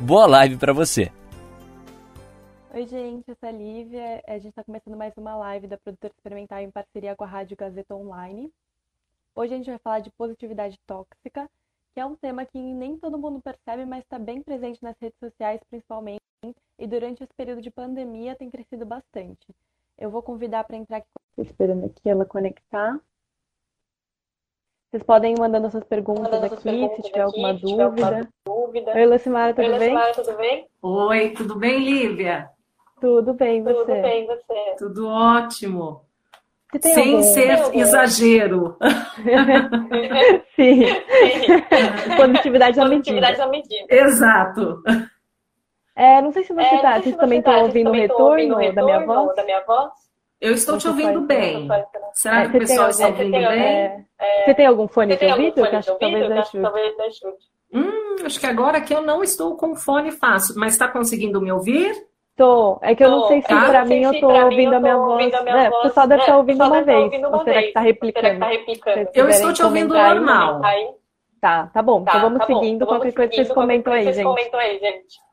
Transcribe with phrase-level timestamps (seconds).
[0.00, 1.10] Boa live para você!
[2.72, 4.22] Oi, gente, eu sou a Lívia.
[4.28, 7.56] A gente está começando mais uma live da Produtora Experimental em parceria com a Rádio
[7.56, 8.48] Gazeta Online.
[9.34, 11.50] Hoje a gente vai falar de positividade tóxica,
[11.92, 15.18] que é um tema que nem todo mundo percebe, mas está bem presente nas redes
[15.18, 16.22] sociais, principalmente,
[16.78, 19.48] e durante esse período de pandemia tem crescido bastante.
[19.98, 23.00] Eu vou convidar para entrar aqui, esperando aqui ela conectar.
[24.90, 27.84] Vocês podem ir mandando suas perguntas mandando aqui, perguntas se tiver, aqui, alguma, se tiver
[27.84, 28.06] dúvida.
[28.06, 28.92] alguma dúvida.
[28.94, 29.88] Oi, Lucimara, tudo Oi, bem?
[29.88, 30.66] Lucimara, tudo bem?
[30.80, 32.50] Oi, tudo bem, Lívia?
[32.98, 33.74] Tudo bem, você?
[33.74, 34.76] Tudo bem, você?
[34.78, 36.08] Tudo ótimo.
[36.80, 37.22] Sem algum...
[37.22, 38.78] ser exagero.
[40.56, 40.84] Sim.
[42.16, 43.44] Positividade, à medida.
[43.44, 43.86] à medida.
[43.90, 44.82] Exato.
[45.94, 48.84] É, não sei se você, é, tá, vocês também estão ouvindo o retorno, retorno da
[48.84, 49.36] minha voz?
[49.36, 50.07] Da minha voz?
[50.40, 51.68] Eu estou te ouvindo bem.
[52.12, 53.44] Será é, que o pessoal está ouvindo bem?
[53.44, 55.60] É, é, você tem algum fone de ouvido?
[55.60, 57.36] Eu acho que talvez não ajude.
[57.72, 61.52] Hum, acho que agora que eu não estou com fone fácil, mas está conseguindo me
[61.52, 61.92] ouvir?
[62.36, 62.78] Tô.
[62.82, 63.66] É que eu não sei se tá?
[63.66, 65.32] para mim eu estou ouvindo a minha voz.
[65.32, 67.12] É, o pessoal deve estar ouvindo uma vez.
[67.24, 68.44] Ou será que está replicando?
[69.12, 70.60] Eu estou te ouvindo normal.
[71.40, 72.02] Tá, tá bom.
[72.02, 72.86] Então vamos seguindo.
[72.86, 74.12] Qualquer coisa vocês comentam aí,
[74.78, 75.27] gente.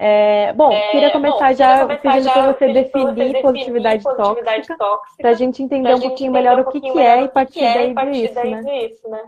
[0.00, 5.30] É, bom, é, queria começar bom, já pedindo para você definir, positividade, positividade tóxica, para
[5.30, 8.34] a gente entender um pouquinho melhor o que, que é e partir daí ver isso,
[8.34, 8.84] né?
[8.84, 9.20] isso, né?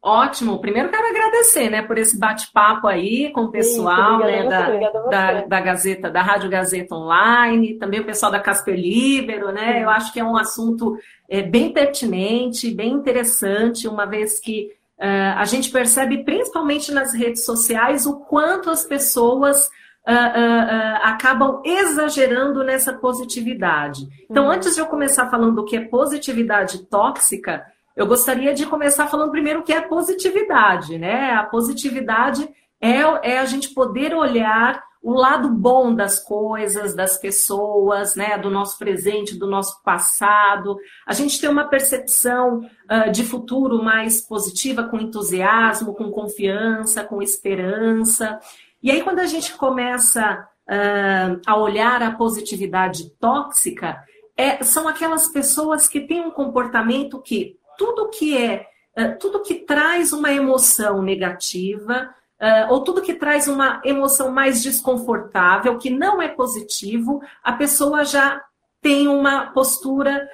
[0.00, 0.60] Ótimo.
[0.60, 4.70] Primeiro quero agradecer, né, por esse bate-papo aí com o pessoal, né, da,
[5.10, 9.72] da, da, Gazeta, da Rádio Gazeta Online, também o pessoal da Casper Libero, né?
[9.72, 9.78] Sim.
[9.80, 10.96] Eu acho que é um assunto
[11.28, 17.44] é, bem pertinente, bem interessante, uma vez que uh, a gente percebe, principalmente nas redes
[17.44, 19.68] sociais, o quanto as pessoas
[20.02, 24.08] Uh, uh, acabam exagerando nessa positividade.
[24.30, 24.50] Então, uhum.
[24.50, 27.62] antes de eu começar falando do que é positividade tóxica,
[27.94, 31.32] eu gostaria de começar falando primeiro o que é positividade, né?
[31.32, 32.48] A positividade
[32.80, 38.50] é, é a gente poder olhar o lado bom das coisas, das pessoas, né, do
[38.50, 40.76] nosso presente, do nosso passado.
[41.06, 47.22] A gente tem uma percepção uh, de futuro mais positiva, com entusiasmo, com confiança, com
[47.22, 48.38] esperança.
[48.82, 54.04] E aí, quando a gente começa uh, a olhar a positividade tóxica,
[54.36, 58.66] é, são aquelas pessoas que têm um comportamento que tudo que é,
[58.98, 64.62] uh, tudo que traz uma emoção negativa, uh, ou tudo que traz uma emoção mais
[64.62, 68.42] desconfortável, que não é positivo, a pessoa já
[68.80, 70.26] tem uma postura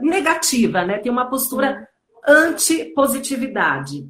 [0.00, 0.98] negativa, né?
[0.98, 1.88] Tem uma postura
[2.26, 4.08] anti-positividade.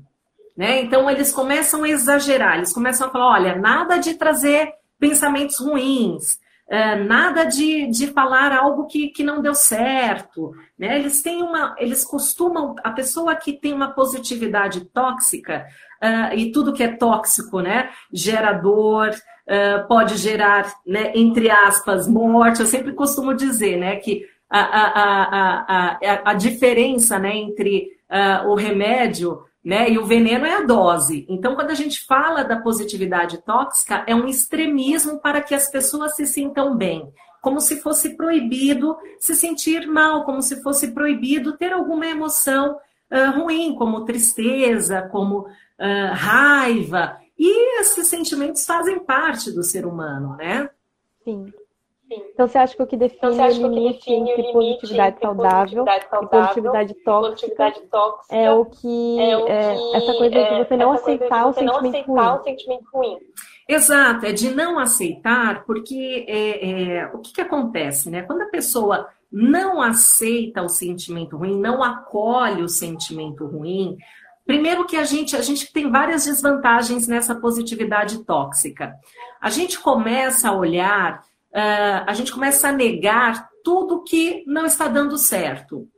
[0.56, 0.82] Né?
[0.82, 6.38] Então, eles começam a exagerar, eles começam a falar: olha, nada de trazer pensamentos ruins,
[6.68, 10.54] é, nada de, de falar algo que, que não deu certo.
[10.78, 10.98] Né?
[10.98, 11.74] Eles têm uma.
[11.78, 12.76] Eles costumam.
[12.84, 15.66] A pessoa que tem uma positividade tóxica,
[16.02, 17.90] uh, e tudo que é tóxico, né?
[18.12, 22.60] Gera dor, uh, pode gerar, né, entre aspas, morte.
[22.60, 28.48] Eu sempre costumo dizer né, que a, a, a, a, a diferença né, entre uh,
[28.48, 29.88] o remédio né?
[29.90, 31.24] E o veneno é a dose.
[31.28, 36.16] Então, quando a gente fala da positividade tóxica, é um extremismo para que as pessoas
[36.16, 37.12] se sintam bem.
[37.40, 42.76] Como se fosse proibido se sentir mal, como se fosse proibido ter alguma emoção
[43.12, 47.18] uh, ruim, como tristeza, como uh, raiva.
[47.38, 50.70] E esses sentimentos fazem parte do ser humano, né?
[51.24, 51.52] Sim.
[52.10, 56.94] Então você acha que o que define então, o limite entre positividade saudável, e positividade
[57.04, 60.76] tóxica, tóxica é o que, é, o é, que é, essa coisa é, de você
[60.76, 63.18] não aceitar, o, sentimento aceitar o sentimento ruim.
[63.72, 68.22] Exato, é de não aceitar, porque é, é, o que, que acontece, né?
[68.22, 73.96] Quando a pessoa não aceita o sentimento ruim, não acolhe o sentimento ruim,
[74.44, 78.94] primeiro que a gente, a gente tem várias desvantagens nessa positividade tóxica.
[79.40, 81.22] A gente começa a olhar
[81.52, 85.88] uh, a gente começa a negar tudo que não está dando certo.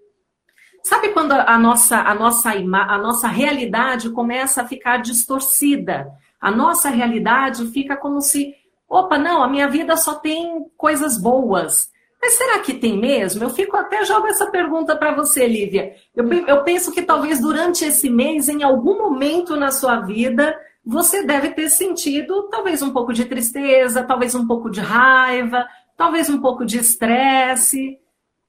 [0.83, 6.13] Sabe quando a nossa, a nossa, a nossa realidade começa a ficar distorcida?
[6.45, 8.55] A nossa realidade fica como se,
[8.87, 11.89] opa, não, a minha vida só tem coisas boas.
[12.21, 13.43] Mas será que tem mesmo?
[13.43, 15.95] Eu fico até jogo essa pergunta para você, Lívia.
[16.15, 20.55] Eu, eu penso que talvez durante esse mês, em algum momento na sua vida,
[20.85, 26.29] você deve ter sentido talvez um pouco de tristeza, talvez um pouco de raiva, talvez
[26.29, 27.99] um pouco de estresse.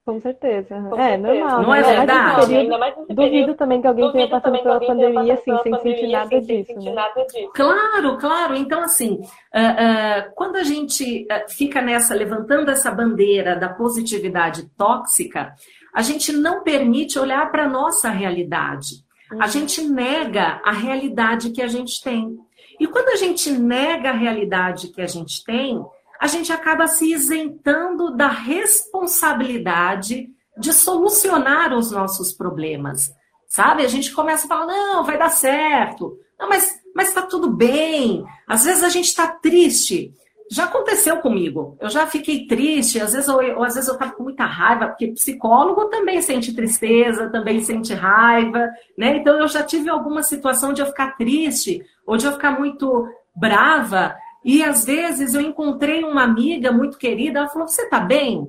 [0.06, 0.76] Com certeza.
[0.88, 1.34] Com é, certeza.
[1.34, 1.62] normal.
[1.64, 1.80] Não né?
[1.80, 2.46] é verdade?
[2.46, 6.46] Período, duvido período, também que alguém tenha passado pela pandemia assim, sem sentir nada assim,
[6.46, 6.80] disso.
[6.80, 6.94] Né?
[6.94, 7.52] Nada disso.
[7.56, 8.56] Claro, claro.
[8.56, 14.70] Então, assim, uh, uh, quando a gente uh, fica nessa, levantando essa bandeira da positividade
[14.78, 15.56] tóxica,
[15.92, 19.04] a gente não permite olhar para a nossa realidade.
[19.32, 19.42] Uhum.
[19.42, 22.38] A gente nega a realidade que a gente tem.
[22.80, 25.84] E quando a gente nega a realidade que a gente tem,
[26.26, 30.28] a gente acaba se isentando da responsabilidade
[30.58, 33.14] de solucionar os nossos problemas.
[33.48, 33.86] Sabe?
[33.86, 36.18] A gente começa a falar: não, vai dar certo.
[36.40, 38.26] Não, mas mas está tudo bem.
[38.48, 40.12] Às vezes a gente está triste.
[40.50, 41.78] Já aconteceu comigo.
[41.80, 43.00] Eu já fiquei triste.
[43.00, 47.30] Às vezes eu, às vezes eu estava com muita raiva, porque psicólogo também sente tristeza,
[47.30, 48.68] também sente raiva,
[48.98, 49.18] né?
[49.18, 53.08] Então eu já tive alguma situação de eu ficar triste ou de eu ficar muito
[53.36, 58.48] brava e às vezes eu encontrei uma amiga muito querida, ela falou: Você tá bem?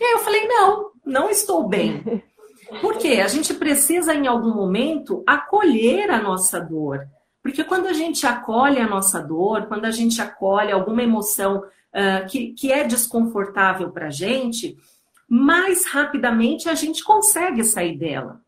[0.00, 2.22] E aí eu falei: Não, não estou bem.
[2.80, 3.20] Por quê?
[3.20, 7.04] A gente precisa, em algum momento, acolher a nossa dor.
[7.42, 12.26] Porque quando a gente acolhe a nossa dor, quando a gente acolhe alguma emoção uh,
[12.28, 14.76] que, que é desconfortável para a gente,
[15.28, 18.40] mais rapidamente a gente consegue sair dela.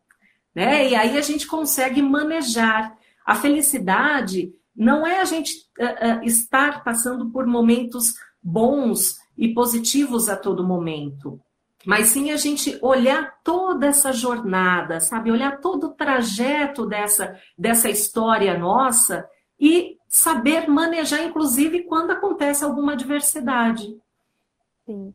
[0.55, 0.89] Né?
[0.89, 2.95] E aí a gente consegue manejar.
[3.25, 10.29] A felicidade não é a gente uh, uh, estar passando por momentos bons e positivos
[10.29, 11.39] a todo momento,
[11.85, 15.31] mas sim a gente olhar toda essa jornada, sabe?
[15.31, 19.27] Olhar todo o trajeto dessa, dessa história nossa
[19.59, 23.97] e saber manejar, inclusive, quando acontece alguma adversidade.
[24.85, 25.13] Sim.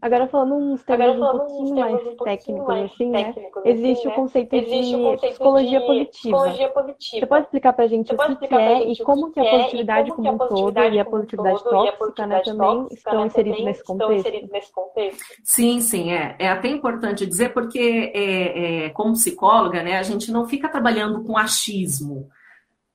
[0.00, 3.34] Agora falando uns termos um pouquinho mais um técnicos, mais assim, né?
[3.64, 6.10] Existe assim, o conceito existe de o conceito psicologia, de positiva.
[6.10, 7.20] psicologia positiva.
[7.20, 10.38] Você pode explicar pra gente o que, que é e como que a positividade como,
[10.38, 15.24] como um todo e a positividade tóxica, né, também estão inseridos nesse contexto?
[15.42, 16.36] Sim, sim, é.
[16.38, 21.24] É até importante dizer porque, é, é, como psicóloga, né, a gente não fica trabalhando
[21.24, 22.28] com achismo.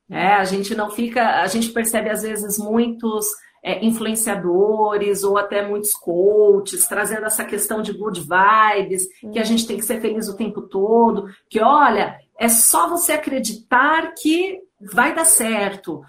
[0.08, 0.34] Né?
[0.34, 3.26] A gente não fica, a gente percebe às vezes muitos
[3.64, 9.44] é, influenciadores ou até muitos coaches, trazendo essa questão de good vibes, que a uhum.
[9.44, 14.60] gente tem que ser feliz o tempo todo, que olha, é só você acreditar que
[14.92, 16.02] vai dar certo.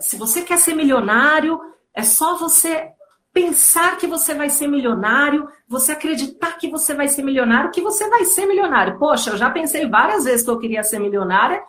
[0.00, 1.58] Se você quer ser milionário,
[1.94, 2.90] é só você
[3.32, 8.06] pensar que você vai ser milionário, você acreditar que você vai ser milionário, que você
[8.10, 8.98] vai ser milionário.
[8.98, 11.62] Poxa, eu já pensei várias vezes que eu queria ser milionária,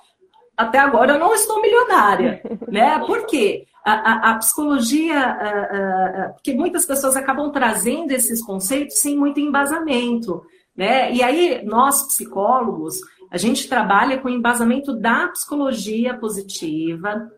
[0.57, 2.99] até agora eu não estou milionária, né?
[3.05, 3.67] Por quê?
[3.89, 10.41] A, a, a psicologia, a, porque muitas pessoas acabam trazendo esses conceitos sem muito embasamento,
[10.75, 11.11] né?
[11.13, 12.95] E aí, nós, psicólogos,
[13.31, 17.29] a gente trabalha com o embasamento da psicologia positiva,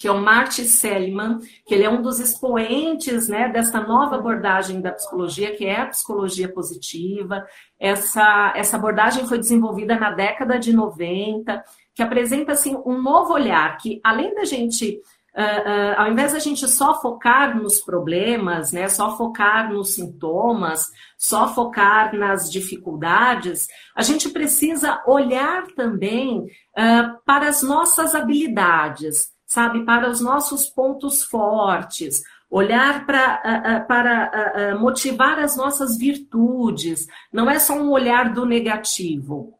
[0.00, 4.80] que é o Marty Seligman, que ele é um dos expoentes né, dessa nova abordagem
[4.80, 7.44] da psicologia, que é a psicologia positiva.
[7.78, 11.62] Essa, essa abordagem foi desenvolvida na década de 90,
[11.94, 14.98] que apresenta assim, um novo olhar, que além da gente
[15.36, 21.54] Uh, ao invés da gente só focar nos problemas, né, só focar nos sintomas, só
[21.54, 30.10] focar nas dificuldades, a gente precisa olhar também uh, para as nossas habilidades, sabe, para
[30.10, 37.06] os nossos pontos fortes, olhar pra, para motivar as nossas virtudes.
[37.32, 39.59] Não é só um olhar do negativo,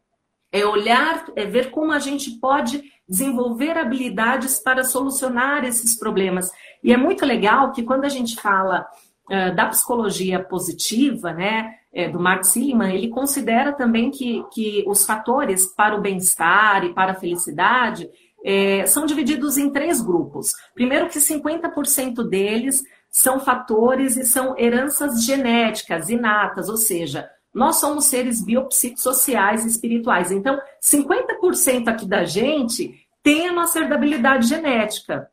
[0.53, 6.51] é olhar, é ver como a gente pode desenvolver habilidades para solucionar esses problemas.
[6.83, 8.87] E é muito legal que quando a gente fala
[9.31, 15.05] uh, da psicologia positiva, né, é, do Mark Seligman, ele considera também que, que os
[15.05, 18.09] fatores para o bem-estar e para a felicidade
[18.45, 20.53] é, são divididos em três grupos.
[20.75, 28.07] Primeiro que 50% deles são fatores e são heranças genéticas, inatas, ou seja, nós somos
[28.07, 30.31] seres biopsicossociais e espirituais.
[30.31, 35.29] Então, 50% aqui da gente tem a nossa herdabilidade genética,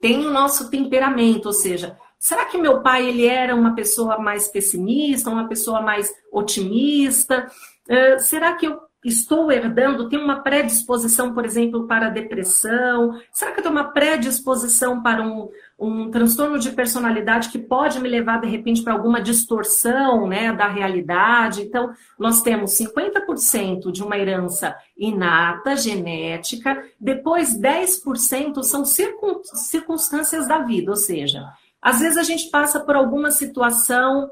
[0.00, 4.48] tem o nosso temperamento, ou seja, será que meu pai ele era uma pessoa mais
[4.48, 7.50] pessimista, uma pessoa mais otimista?
[7.88, 13.18] Uh, será que eu estou herdando, tenho uma predisposição, por exemplo, para depressão?
[13.32, 18.08] Será que eu tenho uma predisposição para um, um transtorno de personalidade que pode me
[18.08, 21.62] levar, de repente, para alguma distorção né, da realidade?
[21.62, 30.90] Então, nós temos 50% de uma herança inata, genética, depois 10% são circunstâncias da vida,
[30.90, 31.48] ou seja,
[31.80, 34.30] às vezes a gente passa por alguma situação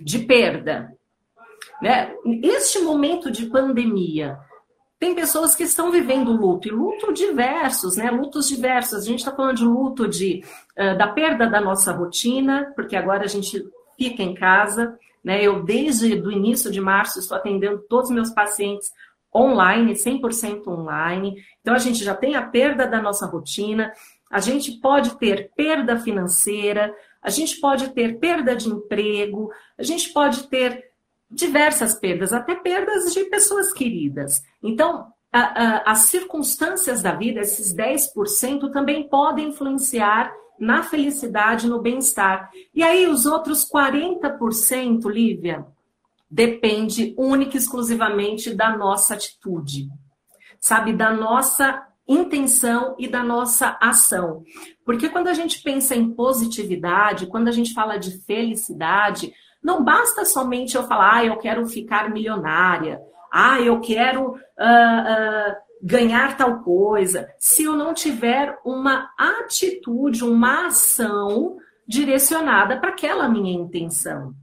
[0.00, 0.92] de perda,
[1.80, 2.14] né?
[2.42, 4.38] Este momento de pandemia
[4.98, 8.10] tem pessoas que estão vivendo luto, e luto diversos, né?
[8.10, 9.02] Lutos diversos.
[9.02, 10.44] A gente está falando de luto de,
[10.78, 13.64] uh, da perda da nossa rotina, porque agora a gente
[13.96, 15.42] fica em casa, né?
[15.42, 18.90] Eu, desde o início de março, estou atendendo todos os meus pacientes
[19.34, 21.36] online, 100% online.
[21.62, 23.92] Então, a gente já tem a perda da nossa rotina,
[24.30, 30.12] a gente pode ter perda financeira, a gente pode ter perda de emprego, a gente
[30.12, 30.89] pode ter
[31.30, 34.42] diversas perdas, até perdas de pessoas queridas.
[34.62, 41.80] Então, a, a, as circunstâncias da vida, esses 10%, também podem influenciar na felicidade, no
[41.80, 42.50] bem-estar.
[42.74, 45.64] E aí, os outros 40%, Lívia,
[46.30, 49.88] depende única e exclusivamente da nossa atitude,
[50.60, 50.92] sabe?
[50.92, 54.42] Da nossa intenção e da nossa ação.
[54.84, 60.24] Porque quando a gente pensa em positividade, quando a gente fala de felicidade, não basta
[60.24, 63.00] somente eu falar, ah, eu quero ficar milionária,
[63.32, 67.28] ah, eu quero uh, uh, ganhar tal coisa.
[67.38, 74.34] Se eu não tiver uma atitude, uma ação direcionada para aquela minha intenção.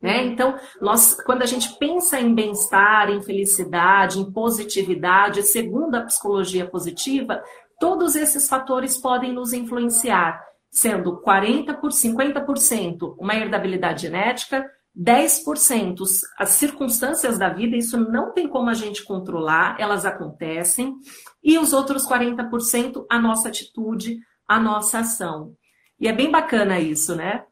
[0.00, 0.24] Né?
[0.24, 6.66] Então, nós, quando a gente pensa em bem-estar, em felicidade, em positividade, segundo a psicologia
[6.66, 7.42] positiva,
[7.80, 10.44] todos esses fatores podem nos influenciar
[10.76, 16.04] sendo 40 por 50% uma herdabilidade genética, 10%
[16.38, 20.94] as circunstâncias da vida, isso não tem como a gente controlar, elas acontecem,
[21.42, 25.54] e os outros 40% a nossa atitude, a nossa ação.
[25.98, 27.42] E é bem bacana isso, né?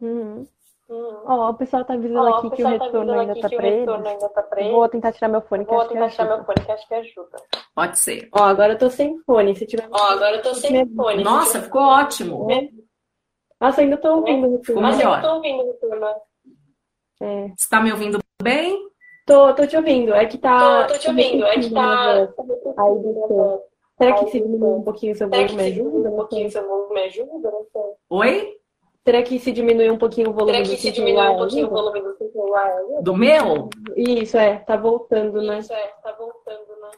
[0.00, 0.46] Uhum.
[1.24, 3.48] Ó, oh, o pessoal tá avisando oh, aqui que o tá retorno, tá ainda, tá
[3.48, 3.88] pra eles.
[3.88, 4.46] ainda tá.
[4.70, 7.36] Vou tentar tirar meu fone, que Vou tentar tirar meu fone, que acho que ajuda.
[7.74, 8.28] Pode ser.
[8.32, 9.88] Ó, agora eu tô sem fone, se tiver...
[9.90, 11.24] Ó, agora eu tô sem fone.
[11.24, 12.50] Nossa, ficou ótimo.
[12.50, 12.68] É.
[13.60, 14.82] Nossa, ainda tô ouvindo o retorno.
[14.82, 16.06] Nossa, ainda tô ouvindo o retorno.
[17.22, 17.52] É.
[17.56, 18.90] Você tá me ouvindo bem?
[19.26, 20.12] Tô, tô te ouvindo.
[20.12, 20.86] É que tá...
[20.86, 21.44] Tô, tô te ouvindo.
[21.44, 22.12] É que tá...
[22.12, 22.28] Aí,
[23.98, 26.10] Será que se diminuir um pouquinho o seu volume ajuda?
[26.10, 27.52] Um pouquinho seu volume ajuda?
[28.10, 28.61] Oi?
[29.04, 31.70] Será que se diminuir um pouquinho o volume Será que se diminuir um pouquinho o
[31.70, 32.70] volume do seu celular?
[33.02, 33.68] Do meu?
[33.96, 34.58] Isso, é.
[34.58, 35.58] Tá voltando, né?
[35.58, 35.86] Isso, é.
[36.02, 36.90] Tá voltando, né?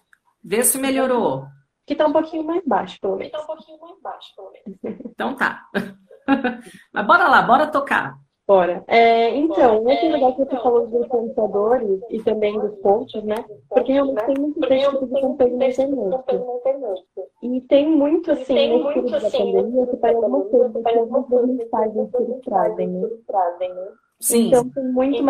[0.43, 1.47] Vê se melhorou.
[1.87, 3.33] Que tá um pouquinho mais baixo, pelo menos.
[3.33, 5.01] Que tá um pouquinho mais baixo, pelo menos.
[5.07, 5.67] Então tá.
[6.93, 8.19] Mas bora lá, bora tocar.
[8.47, 8.85] Bora.
[8.89, 13.37] É, então, muito é, legal que você falou dos influenciadores e também dos coaches, né?
[13.71, 17.05] Porque realmente tem muito texto de conteúdo na internet.
[17.43, 21.49] E tem muito, assim, nesse período da assim, pandemia, que parece uma coisa, que algumas
[21.49, 23.09] mensagens que eles trazem, né?
[24.21, 24.49] Sim.
[24.49, 25.27] Então tem muito então,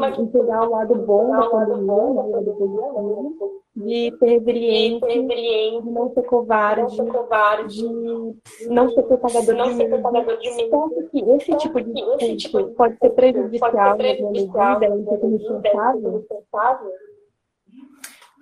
[0.00, 5.90] mais que pegar o lado bom da pandemia, o lado positivo, de ter resiliência, de
[5.90, 10.62] não ser covarde, de não ser propagador de mim.
[10.62, 15.60] Então, que esse tipo de discurso pode ser prejudicial na minha vida, em ser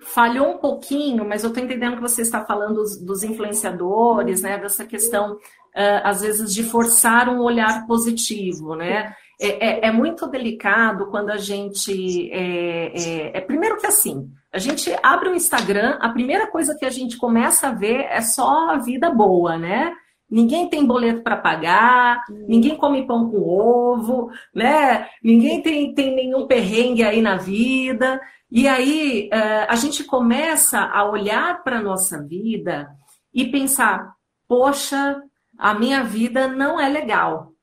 [0.07, 4.57] falhou um pouquinho, mas eu estou entendendo que você está falando dos, dos influenciadores, né?
[4.57, 9.13] Dessa questão, uh, às vezes, de forçar um olhar positivo, né?
[9.39, 12.31] É, é, é, muito delicado quando a gente.
[12.31, 16.85] É, é, é, primeiro que assim, a gente abre o Instagram, a primeira coisa que
[16.85, 19.93] a gente começa a ver é só a vida boa, né?
[20.29, 25.07] Ninguém tem boleto para pagar, ninguém come pão com ovo, né?
[25.23, 28.19] Ninguém tem, tem nenhum perrengue aí na vida.
[28.49, 32.89] E aí é, a gente começa a olhar para a nossa vida
[33.31, 34.13] e pensar:
[34.47, 35.21] poxa,
[35.59, 37.53] a minha vida não é legal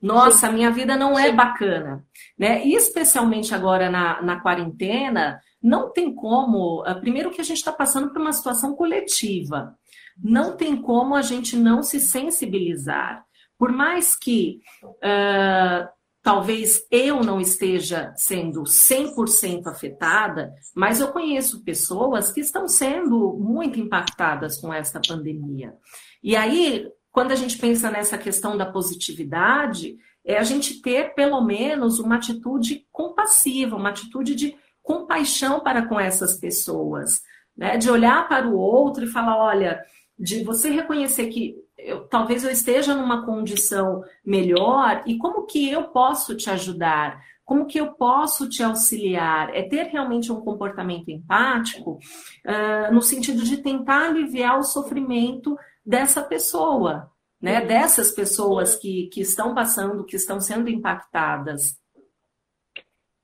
[0.00, 2.04] nossa, minha vida não é bacana.
[2.38, 2.66] Né?
[2.66, 6.82] E especialmente agora na, na quarentena, não tem como.
[6.86, 9.74] Ah, primeiro que a gente está passando por uma situação coletiva.
[10.22, 13.24] Não tem como a gente não se sensibilizar.
[13.58, 15.88] Por mais que uh,
[16.22, 23.78] talvez eu não esteja sendo 100% afetada, mas eu conheço pessoas que estão sendo muito
[23.78, 25.74] impactadas com esta pandemia.
[26.22, 31.40] E aí, quando a gente pensa nessa questão da positividade, é a gente ter pelo
[31.40, 37.22] menos uma atitude compassiva, uma atitude de compaixão para com essas pessoas,
[37.56, 37.76] né?
[37.76, 39.80] De olhar para o outro e falar, olha,
[40.18, 45.84] de você reconhecer que eu, talvez eu esteja numa condição melhor e como que eu
[45.84, 47.22] posso te ajudar?
[47.44, 49.54] Como que eu posso te auxiliar?
[49.54, 56.22] É ter realmente um comportamento empático uh, no sentido de tentar aliviar o sofrimento dessa
[56.22, 57.10] pessoa,
[57.40, 57.60] né?
[57.60, 61.78] Dessas pessoas que, que estão passando, que estão sendo impactadas.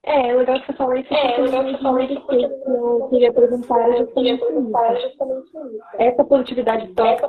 [0.02, 1.12] É, é legal que você falou isso.
[1.12, 5.80] É, é legal que você falou isso porque eu queria perguntar justamente isso.
[5.98, 7.28] Essa positividade tóxica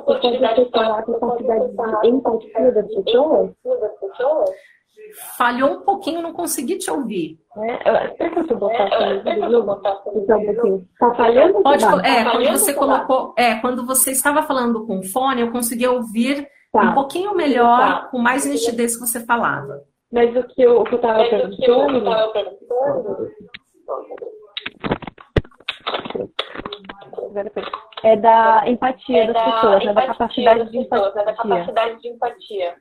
[0.54, 3.50] ser falar com a quantidade de empatia das pessoas?
[5.36, 7.38] Falhou um pouquinho, não consegui te ouvir.
[7.56, 8.88] É, será que eu botar
[10.98, 11.62] Tá falhando?
[11.62, 16.48] Pode, é, quando você colocou, é, quando você estava falando com fone, eu consegui ouvir
[16.72, 16.82] tá.
[16.82, 18.08] um pouquinho melhor, tá.
[18.10, 19.82] com mais nitidez que você falava.
[20.10, 22.04] Mas o que eu, o que eu estava perguntando...
[28.04, 29.94] É da empatia é das da pessoas, né?
[29.94, 31.12] da capacidade de empatia.
[31.14, 31.24] Né?
[31.24, 32.76] Da capacidade de empatia.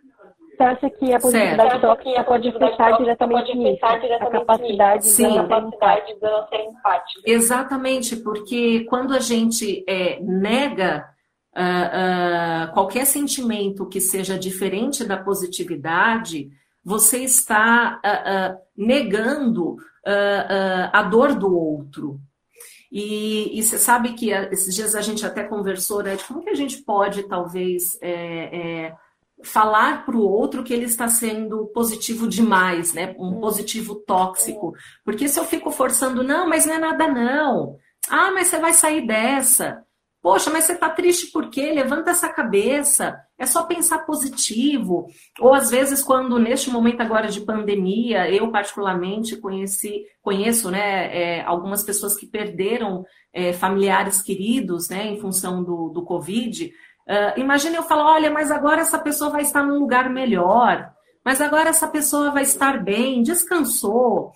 [0.61, 3.83] Você acha que a positividade tóxica pode afetar diretamente nisso?
[3.83, 5.29] A capacidade Sim.
[5.29, 7.21] de capacidade de ser empática.
[7.25, 11.09] Exatamente, porque quando a gente é, nega
[11.57, 16.49] uh, uh, qualquer sentimento que seja diferente da positividade,
[16.85, 19.77] você está uh, negando
[20.93, 22.19] a dor do outro.
[22.91, 26.49] E, e, você sabe que esses dias a gente até conversou, né, de como que
[26.49, 28.09] a gente pode, talvez, é,
[28.87, 28.95] é,
[29.43, 33.15] falar para o outro que ele está sendo positivo demais, né?
[33.17, 33.39] Um hum.
[33.39, 34.73] positivo tóxico.
[35.03, 37.77] Porque se eu fico forçando, não, mas não é nada não.
[38.09, 39.83] Ah, mas você vai sair dessa.
[40.21, 41.71] Poxa, mas você está triste por quê?
[41.71, 43.19] Levanta essa cabeça.
[43.39, 45.07] É só pensar positivo.
[45.39, 51.41] Ou às vezes, quando neste momento agora de pandemia, eu particularmente conheci, conheço, né, é,
[51.41, 56.71] algumas pessoas que perderam é, familiares queridos, né, em função do, do Covid.
[57.07, 60.93] Uh, imagine eu falar, olha, mas agora essa pessoa vai estar num lugar melhor,
[61.23, 64.31] mas agora essa pessoa vai estar bem, descansou.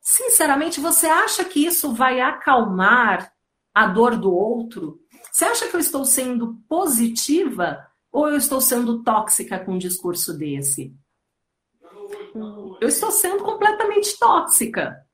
[0.00, 3.32] Sinceramente, você acha que isso vai acalmar
[3.74, 5.00] a dor do outro?
[5.30, 10.36] Você acha que eu estou sendo positiva ou eu estou sendo tóxica com um discurso
[10.36, 10.92] desse?
[12.34, 15.04] Eu estou sendo completamente tóxica.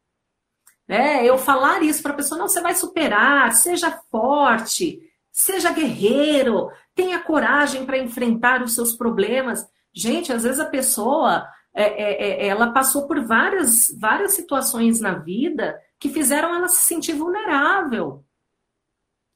[0.89, 5.01] É, eu falar isso para a pessoa, não, você vai superar, seja forte,
[5.39, 9.69] Seja guerreiro, tenha coragem para enfrentar os seus problemas.
[9.93, 15.13] Gente, às vezes a pessoa é, é, é, ela passou por várias, várias situações na
[15.13, 18.25] vida que fizeram ela se sentir vulnerável.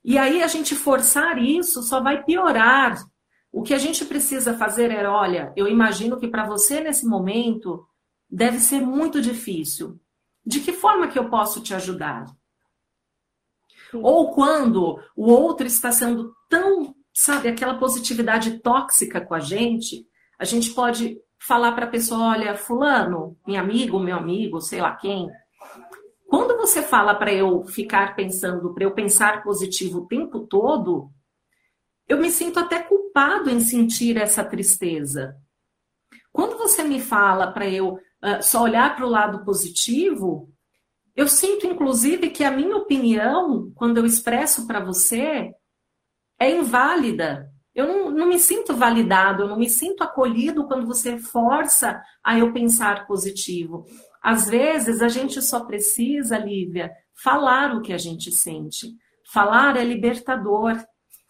[0.03, 2.97] E aí a gente forçar isso só vai piorar.
[3.53, 7.87] O que a gente precisa fazer é, olha, eu imagino que para você nesse momento
[8.27, 10.01] deve ser muito difícil.
[10.47, 12.25] De que forma que eu posso te ajudar?
[13.95, 20.07] Ou quando o outro está sendo tão, sabe, aquela positividade tóxica com a gente,
[20.39, 24.95] a gente pode falar para a pessoa: olha, Fulano, minha amigo, meu amigo, sei lá
[24.97, 25.29] quem.
[26.29, 31.11] Quando você fala para eu ficar pensando, para eu pensar positivo o tempo todo,
[32.07, 35.37] eu me sinto até culpado em sentir essa tristeza.
[36.33, 40.49] Quando você me fala para eu uh, só olhar para o lado positivo,
[41.15, 45.53] eu sinto, inclusive, que a minha opinião, quando eu expresso para você,
[46.39, 47.51] é inválida.
[47.75, 52.39] Eu não, não, me sinto validado, eu não me sinto acolhido quando você força a
[52.39, 53.85] eu pensar positivo.
[54.23, 58.89] Às vezes, a gente só precisa, Lívia, falar o que a gente sente.
[59.33, 60.83] Falar é libertador.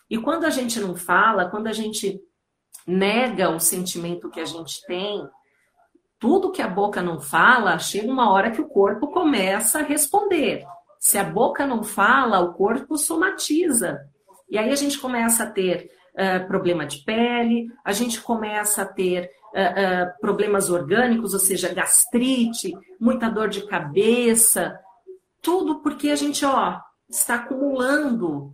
[0.08, 2.20] E quando a gente não fala, quando a gente
[2.86, 5.28] nega o sentimento que a gente tem,
[6.20, 10.64] tudo que a boca não fala, chega uma hora que o corpo começa a responder.
[10.98, 13.98] Se a boca não fala, o corpo somatiza.
[14.48, 18.84] E aí a gente começa a ter uh, problema de pele, a gente começa a
[18.84, 24.78] ter uh, uh, problemas orgânicos, ou seja, gastrite, muita dor de cabeça,
[25.40, 26.78] tudo porque a gente ó,
[27.08, 28.52] está acumulando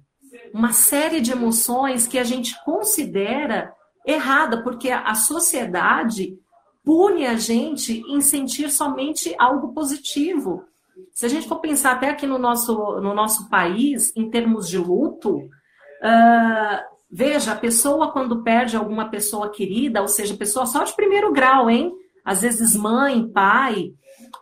[0.55, 3.73] uma série de emoções que a gente considera
[4.07, 6.39] errada, porque a sociedade
[6.87, 10.65] pune a gente em sentir somente algo positivo.
[11.13, 14.79] Se a gente for pensar até aqui no nosso, no nosso país, em termos de
[14.79, 20.95] luto, uh, veja, a pessoa quando perde alguma pessoa querida, ou seja, pessoa só de
[20.95, 21.93] primeiro grau, hein?
[22.25, 23.93] Às vezes mãe, pai,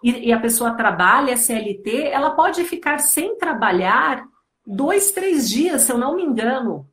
[0.03, 4.23] e, e a pessoa trabalha, é CLT, ela pode ficar sem trabalhar
[4.67, 6.87] dois, três dias, se eu não me engano.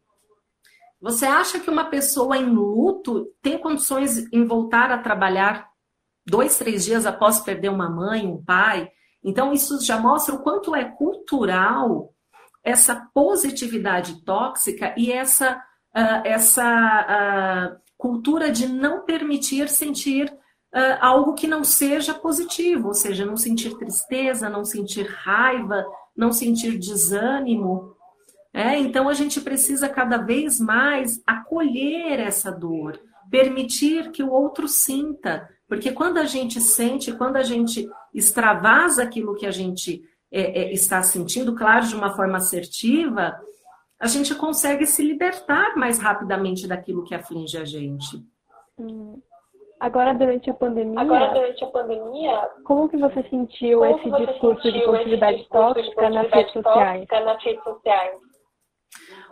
[1.02, 5.68] Você acha que uma pessoa em luto tem condições em voltar a trabalhar
[6.26, 8.90] dois, três dias após perder uma mãe, um pai?
[9.24, 12.14] Então, isso já mostra o quanto é cultural
[12.64, 15.58] essa positividade tóxica e essa,
[15.96, 22.94] uh, essa uh, cultura de não permitir sentir uh, algo que não seja positivo, ou
[22.94, 25.84] seja, não sentir tristeza, não sentir raiva,
[26.16, 27.96] não sentir desânimo.
[28.54, 34.68] É, então a gente precisa cada vez mais acolher essa dor, permitir que o outro
[34.68, 40.64] sinta, porque quando a gente sente, quando a gente extravasa aquilo que a gente é,
[40.64, 43.40] é, está sentindo, claro, de uma forma assertiva,
[43.98, 48.22] a gente consegue se libertar mais rapidamente daquilo que aflige a gente.
[49.80, 54.64] Agora durante a pandemia, Agora, durante a pandemia como que você sentiu esse você discurso
[54.64, 57.08] de sentiu positividade tóxica nas redes positividade sociais?
[57.08, 58.31] tóxica nas redes sociais?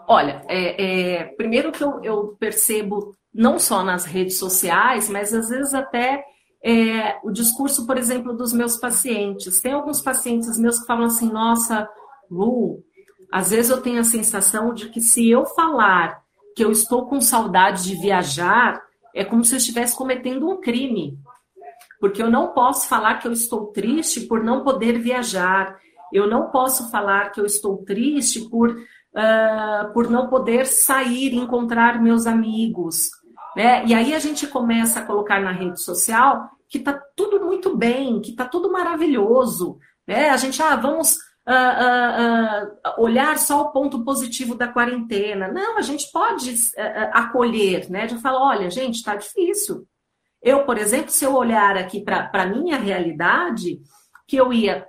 [0.08, 5.50] Olha, é, é, primeiro que eu, eu percebo, não só nas redes sociais, mas às
[5.50, 6.24] vezes até
[6.64, 9.62] é, o discurso, por exemplo, dos meus pacientes.
[9.62, 11.88] Tem alguns pacientes meus que falam assim: nossa,
[12.30, 12.84] Lu,
[13.32, 16.22] às vezes eu tenho a sensação de que se eu falar
[16.56, 18.82] que eu estou com saudade de viajar,
[19.16, 21.18] é como se eu estivesse cometendo um crime.
[22.00, 25.78] Porque eu não posso falar que eu estou triste por não poder viajar.
[26.12, 28.76] Eu não posso falar que eu estou triste por,
[29.16, 33.10] uh, por não poder sair e encontrar meus amigos.
[33.56, 33.86] Né?
[33.86, 38.22] E aí a gente começa a colocar na rede social que está tudo muito bem,
[38.22, 39.80] que está tudo maravilhoso.
[40.08, 40.30] Né?
[40.30, 41.16] A gente, ah, vamos
[41.48, 45.48] uh, uh, olhar só o ponto positivo da quarentena.
[45.48, 46.56] Não, a gente pode
[47.12, 48.06] acolher, né?
[48.06, 49.88] De falar, olha, gente, está difícil.
[50.42, 53.80] Eu, por exemplo, se eu olhar aqui para a minha realidade,
[54.28, 54.86] que eu ia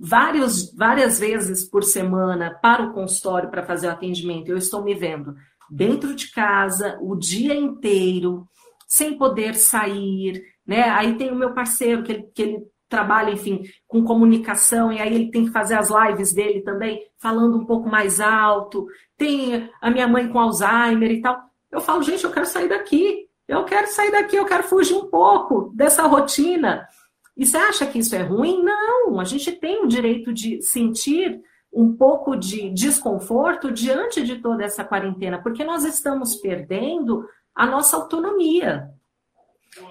[0.00, 4.94] vários, várias vezes por semana para o consultório para fazer o atendimento, eu estou me
[4.94, 5.34] vendo
[5.70, 8.46] dentro de casa o dia inteiro,
[8.86, 10.82] sem poder sair, né?
[10.90, 15.12] Aí tem o meu parceiro que ele, que ele trabalha, enfim, com comunicação, e aí
[15.12, 18.86] ele tem que fazer as lives dele também, falando um pouco mais alto.
[19.16, 21.36] Tem a minha mãe com Alzheimer e tal.
[21.70, 23.26] Eu falo, gente, eu quero sair daqui.
[23.48, 26.86] Eu quero sair daqui, eu quero fugir um pouco dessa rotina.
[27.36, 28.62] E você acha que isso é ruim?
[28.62, 31.40] Não, a gente tem o direito de sentir
[31.72, 37.96] um pouco de desconforto diante de toda essa quarentena, porque nós estamos perdendo a nossa
[37.96, 38.90] autonomia.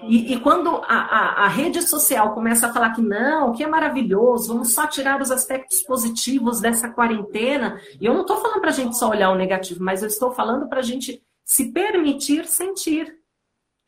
[0.02, 3.68] E, e quando a, a, a, rede social começa a falar que não, que é
[3.68, 8.70] maravilhoso, vamos só tirar os aspectos positivos dessa quarentena, e eu não estou falando para
[8.70, 12.46] a gente só olhar o negativo, mas eu estou falando para a gente se permitir
[12.46, 13.16] sentir.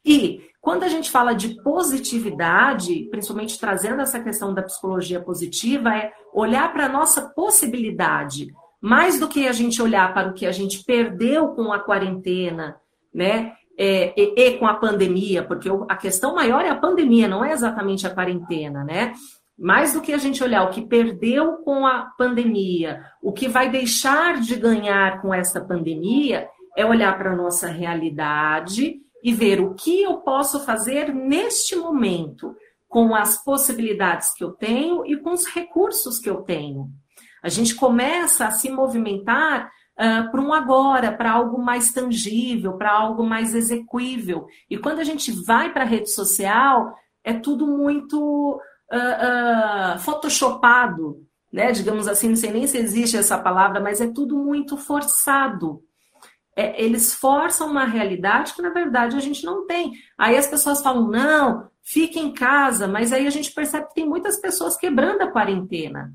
[0.05, 6.13] E quando a gente fala de positividade, principalmente trazendo essa questão da psicologia positiva, é
[6.33, 8.49] olhar para a nossa possibilidade,
[8.81, 12.77] mais do que a gente olhar para o que a gente perdeu com a quarentena,
[13.15, 13.53] né?
[13.79, 17.53] é, e, e, com a pandemia, porque a questão maior é a pandemia, não é
[17.53, 19.13] exatamente a quarentena, né?
[19.57, 23.71] Mais do que a gente olhar o que perdeu com a pandemia, o que vai
[23.71, 29.75] deixar de ganhar com essa pandemia, é olhar para a nossa realidade e ver o
[29.75, 32.55] que eu posso fazer neste momento,
[32.89, 36.91] com as possibilidades que eu tenho e com os recursos que eu tenho.
[37.43, 42.93] A gente começa a se movimentar uh, para um agora, para algo mais tangível, para
[42.93, 44.47] algo mais execuível.
[44.71, 51.23] E quando a gente vai para a rede social, é tudo muito uh, uh, photoshopado,
[51.53, 51.73] né?
[51.73, 55.83] Digamos assim, não sei nem se existe essa palavra, mas é tudo muito forçado.
[56.59, 59.93] É, eles forçam uma realidade que, na verdade, a gente não tem.
[60.19, 64.09] Aí as pessoas falam, não, fique em casa, mas aí a gente percebe que tem
[64.09, 66.13] muitas pessoas quebrando a quarentena.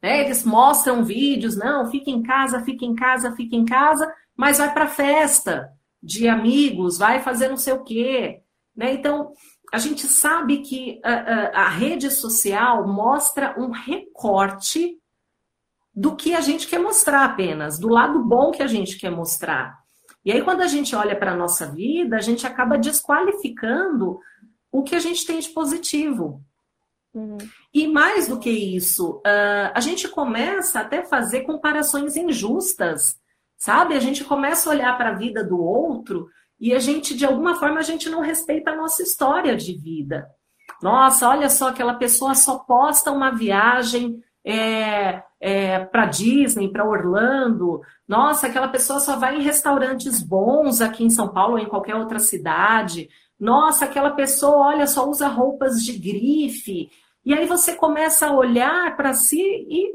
[0.00, 0.20] Né?
[0.20, 4.72] Eles mostram vídeos, não, fica em casa, fica em casa, fica em casa, mas vai
[4.72, 5.68] para festa
[6.00, 8.40] de amigos, vai fazer não sei o quê.
[8.76, 8.92] Né?
[8.92, 9.32] Então,
[9.72, 14.96] a gente sabe que a, a, a rede social mostra um recorte
[15.98, 19.76] do que a gente quer mostrar apenas, do lado bom que a gente quer mostrar.
[20.24, 24.20] E aí, quando a gente olha para a nossa vida, a gente acaba desqualificando
[24.70, 26.40] o que a gente tem de positivo.
[27.12, 27.38] Uhum.
[27.74, 33.16] E mais do que isso, uh, a gente começa até a fazer comparações injustas,
[33.56, 33.96] sabe?
[33.96, 36.28] A gente começa a olhar para a vida do outro
[36.60, 40.28] e a gente, de alguma forma, a gente não respeita a nossa história de vida.
[40.80, 47.82] Nossa, olha só, aquela pessoa só posta uma viagem é, é, para Disney, para Orlando.
[48.06, 51.94] Nossa, aquela pessoa só vai em restaurantes bons aqui em São Paulo ou em qualquer
[51.94, 53.10] outra cidade.
[53.38, 56.90] Nossa, aquela pessoa, olha, só usa roupas de grife.
[57.26, 59.92] E aí você começa a olhar para si e,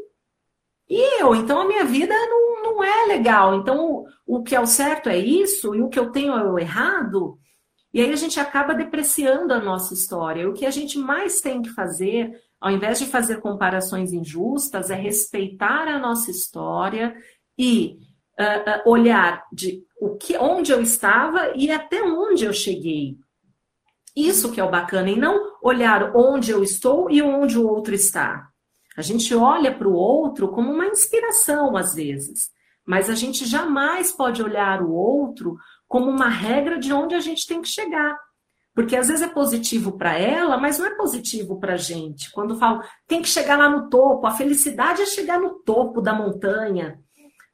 [0.87, 3.55] e eu, então a minha vida não, não é legal.
[3.55, 6.43] Então o, o que é o certo é isso e o que eu tenho é
[6.43, 7.39] o errado.
[7.91, 10.47] E aí a gente acaba depreciando a nossa história.
[10.47, 12.31] O que a gente mais tem que fazer,
[12.63, 17.13] ao invés de fazer comparações injustas, é respeitar a nossa história
[17.59, 17.99] e
[18.39, 23.17] uh, uh, olhar de o que, onde eu estava e até onde eu cheguei.
[24.15, 27.93] Isso que é o bacana, e não olhar onde eu estou e onde o outro
[27.93, 28.47] está.
[28.95, 32.49] A gente olha para o outro como uma inspiração, às vezes,
[32.85, 37.45] mas a gente jamais pode olhar o outro como uma regra de onde a gente
[37.45, 38.17] tem que chegar.
[38.73, 42.31] Porque às vezes é positivo para ela, mas não é positivo para a gente.
[42.31, 46.13] Quando falo, tem que chegar lá no topo, a felicidade é chegar no topo da
[46.13, 46.99] montanha.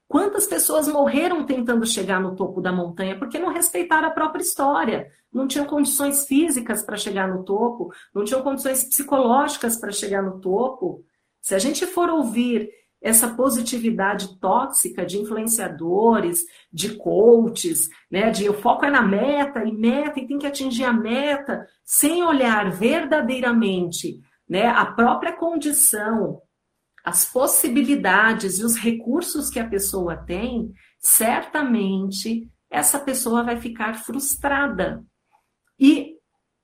[0.07, 5.07] Quantas pessoas morreram tentando chegar no topo da montanha porque não respeitaram a própria história,
[5.31, 10.39] não tinham condições físicas para chegar no topo, não tinham condições psicológicas para chegar no
[10.39, 11.03] topo.
[11.41, 12.69] Se a gente for ouvir
[13.01, 19.71] essa positividade tóxica de influenciadores, de coaches, né, de o foco é na meta e
[19.71, 26.41] meta e tem que atingir a meta, sem olhar verdadeiramente, né, a própria condição,
[27.03, 35.03] as possibilidades e os recursos que a pessoa tem, certamente essa pessoa vai ficar frustrada.
[35.79, 36.17] E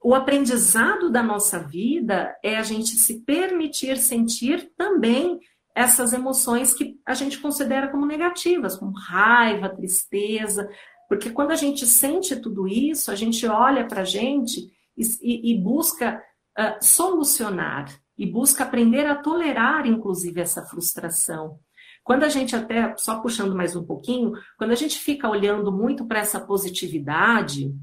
[0.03, 5.39] o aprendizado da nossa vida é a gente se permitir sentir também
[5.75, 10.69] essas emoções que a gente considera como negativas, como raiva, tristeza,
[11.07, 15.61] porque quando a gente sente tudo isso, a gente olha para a gente e, e,
[15.61, 16.21] busca
[16.57, 21.59] uh, solucionar, e busca aprender a tolerar, inclusive, essa frustração.
[22.01, 26.05] Quando a gente até, só puxando mais um pouquinho, quando a gente fica olhando muito
[26.05, 27.73] para essa positividade,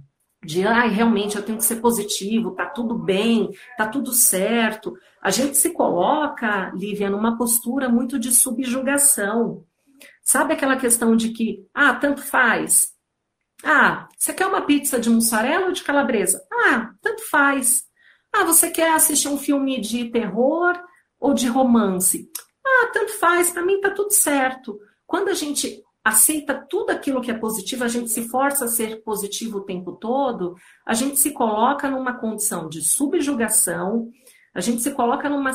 [0.45, 4.97] de ah, realmente eu tenho que ser positivo, tá tudo bem, tá tudo certo.
[5.21, 9.65] A gente se coloca, Lívia, numa postura muito de subjugação.
[10.23, 12.93] Sabe aquela questão de que, ah, tanto faz.
[13.65, 16.45] Ah, você quer uma pizza de mussarela ou de calabresa?
[16.53, 17.85] Ah, tanto faz.
[18.33, 20.77] Ah, você quer assistir um filme de terror
[21.21, 22.29] ou de romance?
[22.65, 24.79] Ah, tanto faz, para mim tá tudo certo.
[25.07, 29.03] Quando a gente aceita tudo aquilo que é positivo, a gente se força a ser
[29.03, 34.09] positivo o tempo todo, a gente se coloca numa condição de subjugação,
[34.55, 35.53] a gente se coloca numa,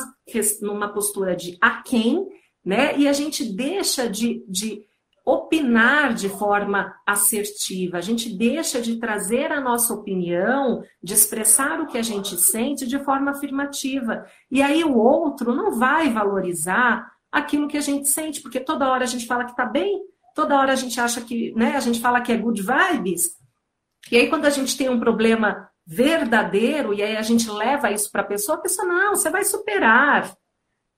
[0.62, 2.26] numa postura de aquém,
[2.64, 2.98] né?
[2.98, 4.82] E a gente deixa de, de
[5.24, 11.86] opinar de forma assertiva, a gente deixa de trazer a nossa opinião, de expressar o
[11.86, 14.24] que a gente sente de forma afirmativa.
[14.50, 19.04] E aí o outro não vai valorizar aquilo que a gente sente, porque toda hora
[19.04, 20.02] a gente fala que está bem,
[20.38, 23.36] toda hora a gente acha que, né, a gente fala que é good vibes,
[24.08, 28.08] e aí quando a gente tem um problema verdadeiro, e aí a gente leva isso
[28.12, 30.32] para a pessoa, a pessoa, não, você vai superar,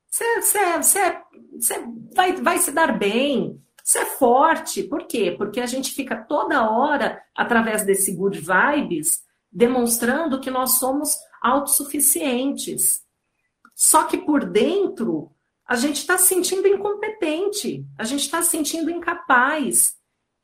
[0.07, 1.19] você, você, você,
[1.59, 4.83] você vai, vai se dar bem, você é forte.
[4.83, 5.35] Por quê?
[5.39, 13.01] Porque a gente fica toda hora, através desse good vibes, demonstrando que nós somos autossuficientes.
[13.75, 15.33] Só que por dentro,
[15.71, 19.93] a gente está se sentindo incompetente, a gente está se sentindo incapaz.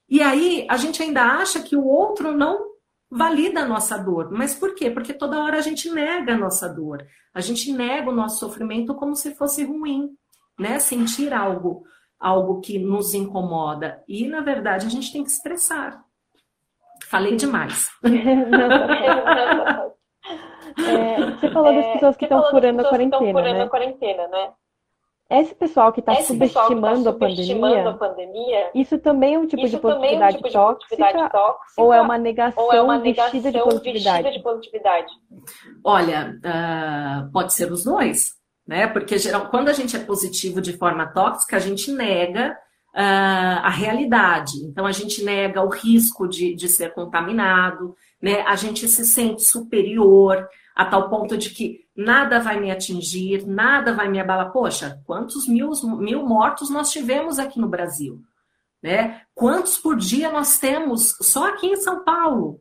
[0.08, 2.64] E aí a gente ainda acha que o outro não
[3.10, 4.30] valida a nossa dor.
[4.30, 4.88] Mas por quê?
[4.88, 7.04] Porque toda hora a gente nega a nossa dor.
[7.34, 10.10] A gente nega o nosso sofrimento como se fosse ruim,
[10.56, 10.78] né?
[10.78, 11.82] Sentir algo,
[12.20, 14.04] algo que nos incomoda.
[14.06, 16.04] E na verdade a gente tem que expressar.
[17.08, 17.90] Falei demais.
[20.86, 24.52] é, você falou das pessoas que estão furando a quarentena, né?
[25.28, 29.46] Esse pessoal que está subestimando, tá subestimando, a, pandemia, a pandemia, isso também é um
[29.46, 33.32] tipo, de positividade, é um tipo tóxica, tóxica, ou é uma negação, é uma negação
[33.32, 34.22] vestida, de positividade?
[34.22, 35.12] Vestida de positividade?
[35.82, 38.34] Olha, uh, pode ser os dois,
[38.64, 38.86] né?
[38.86, 42.56] Porque geral, quando a gente é positivo de forma tóxica, a gente nega
[42.94, 44.52] uh, a realidade.
[44.64, 48.42] Então a gente nega o risco de, de ser contaminado, né?
[48.42, 53.92] A gente se sente superior a tal ponto de que nada vai me atingir, nada
[53.92, 54.52] vai me abalar.
[54.52, 58.22] Poxa, quantos mil, mil mortos nós tivemos aqui no Brasil?
[58.82, 59.22] Né?
[59.34, 62.60] Quantos por dia nós temos só aqui em São Paulo?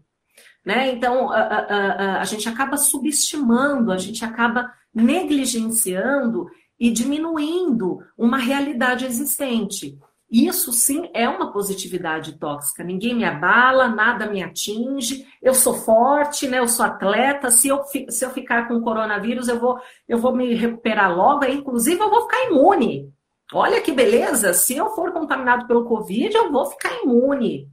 [0.66, 0.92] Né?
[0.92, 6.48] Então, a, a, a, a gente acaba subestimando, a gente acaba negligenciando
[6.80, 9.98] e diminuindo uma realidade existente.
[10.32, 12.84] Isso sim é uma positividade tóxica.
[12.84, 15.26] Ninguém me abala, nada me atinge.
[15.42, 16.60] Eu sou forte, né?
[16.60, 17.52] Eu sou atleta.
[17.52, 21.46] Se eu, se eu ficar com coronavírus, eu vou, eu vou me recuperar logo.
[21.46, 23.14] Inclusive, eu vou ficar imune.
[23.54, 24.54] Olha que beleza!
[24.54, 27.70] Se eu for contaminado pelo Covid, eu vou ficar imune.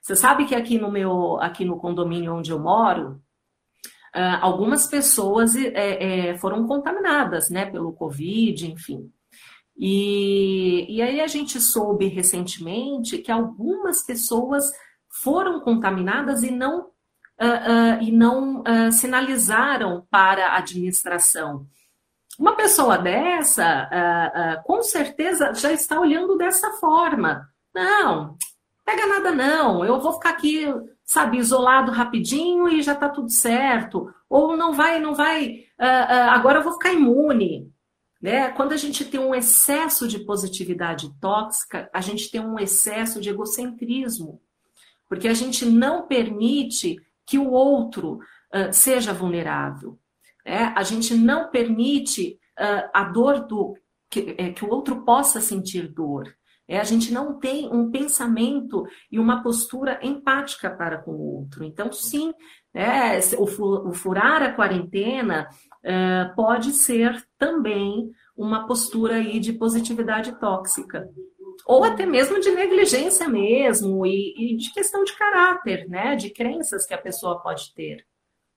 [0.00, 3.22] Você sabe que aqui no meu, aqui no condomínio onde eu moro,
[4.14, 9.12] uh, algumas pessoas é, é, foram contaminadas, né, pelo Covid, enfim.
[9.76, 14.64] E, e aí a gente soube recentemente que algumas pessoas
[15.08, 21.66] foram contaminadas e não, uh, uh, e não uh, sinalizaram para a administração.
[22.38, 27.46] Uma pessoa dessa, com certeza, já está olhando dessa forma.
[27.74, 28.38] Não,
[28.86, 30.64] pega nada não, eu vou ficar aqui,
[31.04, 34.12] sabe, isolado rapidinho e já está tudo certo.
[34.30, 35.64] Ou não vai, não vai,
[36.30, 37.70] agora eu vou ficar imune.
[38.22, 38.50] Né?
[38.52, 43.28] Quando a gente tem um excesso de positividade tóxica, a gente tem um excesso de
[43.28, 44.40] egocentrismo,
[45.08, 48.20] porque a gente não permite que o outro
[48.54, 49.98] uh, seja vulnerável.
[50.46, 50.72] Né?
[50.76, 53.76] A gente não permite uh, a dor do
[54.08, 56.32] que, é, que o outro possa sentir dor.
[56.68, 61.64] É a gente não tem um pensamento e uma postura empática para com o outro.
[61.64, 62.32] Então, sim,
[62.72, 65.48] é, o, furar a quarentena
[65.82, 71.08] é, pode ser também uma postura aí de positividade tóxica.
[71.66, 76.16] Ou até mesmo de negligência mesmo, e, e de questão de caráter, né?
[76.16, 78.04] De crenças que a pessoa pode ter.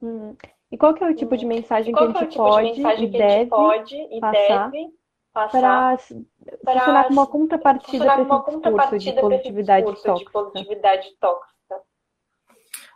[0.01, 0.35] Hum.
[0.71, 3.07] E qual que é o tipo de mensagem que a gente tipo pode, de e
[3.07, 4.91] deve pode e passar deve
[5.59, 11.55] para funcionar como uma contrapartida para esse discurso de positividade tóxica?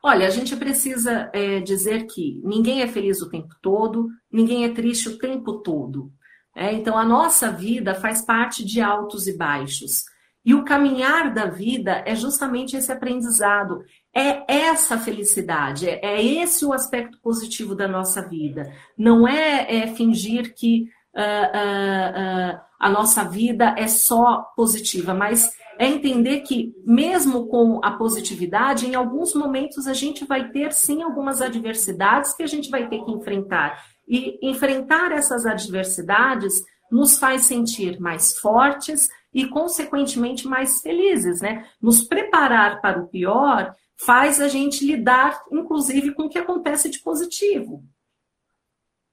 [0.03, 4.69] Olha, a gente precisa é, dizer que ninguém é feliz o tempo todo, ninguém é
[4.69, 6.12] triste o tempo todo.
[6.55, 10.03] É, então, a nossa vida faz parte de altos e baixos.
[10.43, 13.83] E o caminhar da vida é justamente esse aprendizado,
[14.15, 18.73] é essa felicidade, é, é esse o aspecto positivo da nossa vida.
[18.97, 20.85] Não é, é fingir que
[21.15, 27.79] uh, uh, uh, a nossa vida é só positiva, mas é entender que, mesmo com
[27.81, 32.69] a positividade, em alguns momentos a gente vai ter sim algumas adversidades que a gente
[32.69, 33.81] vai ter que enfrentar.
[34.05, 36.61] E enfrentar essas adversidades
[36.91, 41.65] nos faz sentir mais fortes e, consequentemente, mais felizes, né?
[41.81, 46.99] Nos preparar para o pior faz a gente lidar, inclusive, com o que acontece de
[46.99, 47.81] positivo.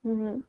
[0.03, 0.43] Uhum.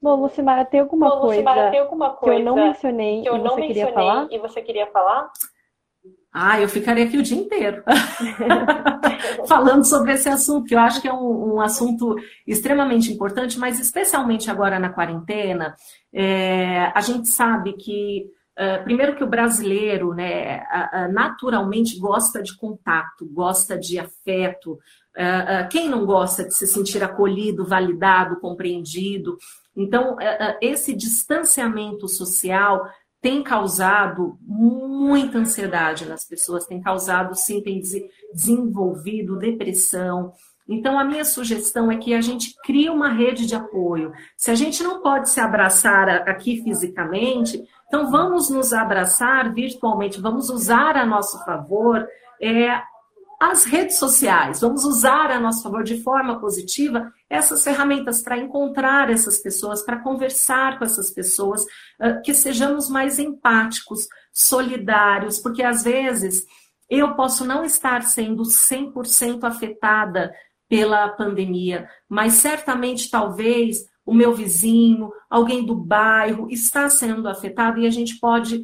[0.00, 3.28] Bom, Lucimara, tem alguma, Bom, coisa, Lucimara, tem alguma coisa que eu não mencionei, que
[3.28, 4.28] eu e, você queria falar?
[4.30, 5.32] e você queria falar?
[6.38, 7.82] Ah, eu ficaria aqui o dia inteiro
[9.48, 12.14] falando sobre esse assunto, que eu acho que é um, um assunto
[12.46, 15.74] extremamente importante, mas especialmente agora na quarentena,
[16.12, 18.26] é, a gente sabe que,
[18.58, 20.62] uh, primeiro que o brasileiro, né,
[21.10, 27.64] naturalmente gosta de contato, gosta de afeto, uh, quem não gosta de se sentir acolhido,
[27.64, 29.38] validado, compreendido?
[29.74, 30.18] Então,
[30.60, 32.90] esse distanciamento social
[33.26, 37.82] tem causado muita ansiedade nas pessoas, tem causado, sim, tem
[38.32, 40.32] desenvolvido depressão.
[40.68, 44.12] Então, a minha sugestão é que a gente crie uma rede de apoio.
[44.36, 50.48] Se a gente não pode se abraçar aqui fisicamente, então vamos nos abraçar virtualmente, vamos
[50.48, 52.06] usar a nosso favor
[52.40, 52.80] é,
[53.40, 59.10] as redes sociais, vamos usar a nosso favor de forma positiva essas ferramentas para encontrar
[59.10, 61.62] essas pessoas, para conversar com essas pessoas,
[62.24, 66.44] que sejamos mais empáticos, solidários, porque às vezes
[66.88, 70.32] eu posso não estar sendo 100% afetada
[70.68, 77.86] pela pandemia, mas certamente talvez o meu vizinho, alguém do bairro está sendo afetado e
[77.86, 78.62] a gente pode,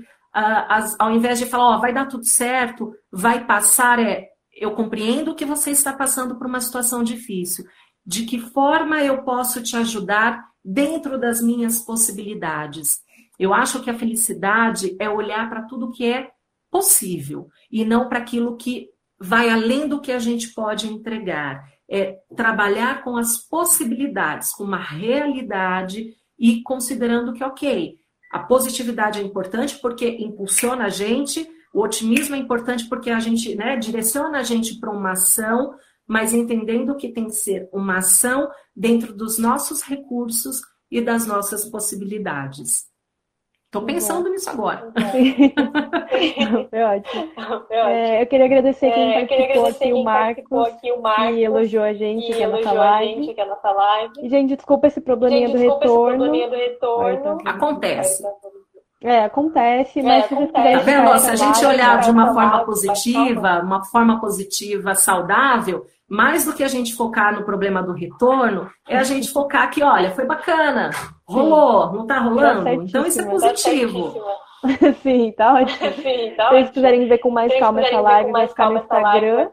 [0.98, 5.34] ao invés de falar, ó, oh, vai dar tudo certo, vai passar, é eu compreendo
[5.34, 7.64] que você está passando por uma situação difícil.
[8.04, 13.00] De que forma eu posso te ajudar dentro das minhas possibilidades?
[13.38, 16.30] Eu acho que a felicidade é olhar para tudo que é
[16.70, 18.88] possível e não para aquilo que
[19.18, 21.64] vai além do que a gente pode entregar.
[21.88, 27.98] É trabalhar com as possibilidades, com uma realidade e considerando que, ok,
[28.30, 33.54] a positividade é importante porque impulsiona a gente o otimismo é importante porque a gente
[33.54, 35.74] né, direciona a gente para uma ação,
[36.06, 41.64] mas entendendo que tem que ser uma ação dentro dos nossos recursos e das nossas
[41.64, 42.90] possibilidades.
[43.72, 44.92] Estou pensando nisso agora.
[46.68, 47.32] Foi ótimo.
[47.70, 51.42] É, eu queria agradecer quem é, participou, aqui, quem o Marcos, aqui, o Marcos, que
[51.42, 53.22] elogiou a gente aqui na live.
[53.22, 54.12] Gente, live.
[54.20, 56.18] E, gente, desculpa esse probleminha gente, do retorno.
[56.18, 57.38] Probleminha do retorno.
[57.46, 58.22] Acontece.
[59.02, 60.78] É, acontece, mas é, se quiserem.
[60.78, 61.18] Tá vendo?
[61.18, 66.62] Se a gente olhar de uma forma positiva, uma forma positiva, saudável, mais do que
[66.62, 70.90] a gente focar no problema do retorno, é a gente focar que, olha, foi bacana,
[71.24, 72.68] rolou, não tá rolando?
[72.68, 74.14] Então isso é positivo.
[75.02, 75.92] Sim, tá ótimo.
[75.94, 79.48] Sim, tá Se vocês quiserem ver com mais calma essa live, vai ficar, no Instagram,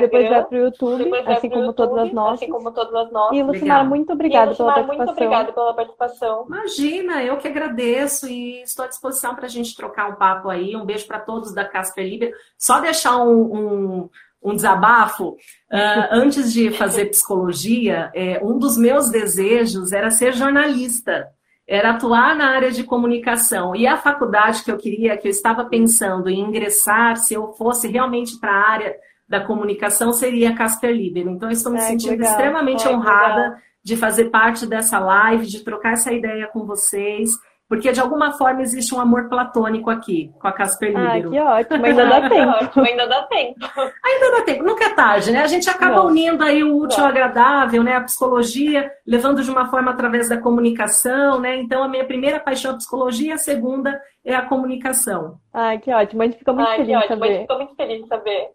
[0.00, 2.42] depois vai pro YouTube, assim, como todas as nossas.
[2.42, 3.36] Assim como todas as nossas.
[3.36, 5.06] E Lucimara, muito obrigada pela participação.
[5.06, 6.44] Muito obrigada pela participação.
[6.46, 10.76] Imagina, eu que agradeço e estou à disposição para a gente trocar um papo aí.
[10.76, 12.32] Um beijo para todos da Casper Libre.
[12.56, 14.10] Só deixar um, um
[14.44, 15.36] um desabafo.
[15.70, 21.30] Uh, antes de fazer psicologia, é, um dos meus desejos era ser jornalista
[21.66, 23.74] era atuar na área de comunicação.
[23.74, 27.88] E a faculdade que eu queria, que eu estava pensando em ingressar, se eu fosse
[27.88, 28.96] realmente para a área
[29.28, 31.26] da comunicação, seria Casper Liber.
[31.26, 32.30] Então, eu estou me é, sentindo legal.
[32.30, 33.58] extremamente é, honrada legal.
[33.82, 37.30] de fazer parte dessa live, de trocar essa ideia com vocês.
[37.72, 41.30] Porque de alguma forma existe um amor platônico aqui com a Casper Libero.
[41.30, 42.80] Ah, que ótimo, ainda dá tempo.
[42.82, 43.66] ainda dá tempo.
[44.04, 45.40] Ainda dá tempo, nunca é tarde, né?
[45.42, 46.08] A gente acaba Não.
[46.08, 47.96] unindo aí o útil ao agradável, né?
[47.96, 51.56] A psicologia, levando de uma forma através da comunicação, né?
[51.56, 55.38] Então, a minha primeira paixão é a psicologia, a segunda é a comunicação.
[55.50, 57.24] Ah, que ótimo, a gente fica muito feliz de saber.
[57.24, 58.48] A gente fica muito feliz de saber.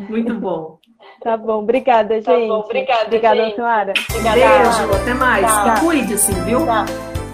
[0.00, 0.78] Muito bom.
[1.22, 2.24] Tá bom, obrigada, gente.
[2.24, 3.54] Tá bom, obrigada, obrigada, gente.
[3.54, 3.92] senhora.
[4.10, 4.36] Obrigada.
[4.36, 5.80] Beijo, até mais.
[5.80, 6.66] Cuide-se, viu?
[6.66, 6.86] Tá.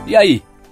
[0.06, 0.42] E aí,